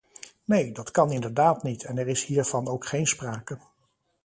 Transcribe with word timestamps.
Nee, 0.45 0.71
dat 0.71 0.91
kan 0.91 1.11
inderdaad 1.11 1.63
niet 1.63 1.83
en 1.83 1.97
er 1.97 2.07
is 2.07 2.25
hiervan 2.25 2.67
ook 2.67 2.85
geen 2.85 3.07
sprake. 3.07 3.57